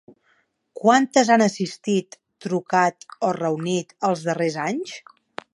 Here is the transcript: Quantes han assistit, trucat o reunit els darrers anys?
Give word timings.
Quantes 0.79 1.29
han 1.35 1.43
assistit, 1.47 2.17
trucat 2.47 3.07
o 3.29 3.33
reunit 3.41 3.97
els 4.11 4.29
darrers 4.31 4.61
anys? 4.69 4.99